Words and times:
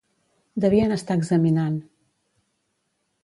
Devien 0.63 0.95
estar 0.95 1.17
examinant. 1.21 1.77